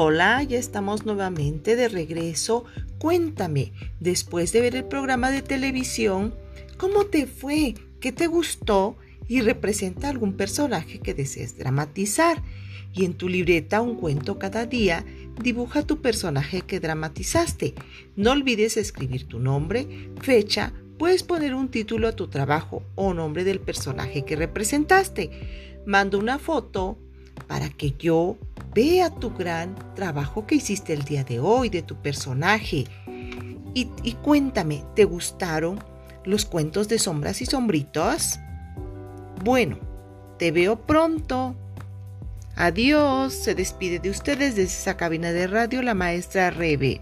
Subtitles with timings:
[0.00, 2.64] Hola, ya estamos nuevamente de regreso.
[3.00, 6.36] Cuéntame, después de ver el programa de televisión,
[6.76, 7.74] ¿cómo te fue?
[7.98, 8.96] ¿Qué te gustó?
[9.26, 12.44] Y representa algún personaje que desees dramatizar.
[12.94, 15.04] Y en tu libreta un cuento cada día,
[15.42, 17.74] dibuja tu personaje que dramatizaste.
[18.14, 23.42] No olvides escribir tu nombre, fecha, puedes poner un título a tu trabajo o nombre
[23.42, 25.80] del personaje que representaste.
[25.86, 26.98] Manda una foto
[27.48, 28.36] para que yo
[28.78, 32.84] vea tu gran trabajo que hiciste el día de hoy de tu personaje.
[33.74, 35.80] Y, cuéntame, ¿te gustaron
[36.24, 38.38] los cuentos de sombras y sombritos?
[39.42, 39.78] Bueno,
[40.38, 41.56] te veo pronto.
[42.54, 47.00] Adiós, se despide de ustedes desde esa cabina de radio la maestra Rebe.